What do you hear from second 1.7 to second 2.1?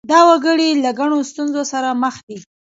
سره